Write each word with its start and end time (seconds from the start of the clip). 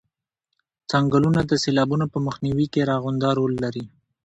څنګلونه 0.91 1.39
د 1.49 1.51
سیلابونو 1.63 2.05
په 2.13 2.17
مخنیوي 2.27 2.67
کې 2.73 2.87
رغنده 2.91 3.29
رول 3.37 3.53
لري 3.63 3.85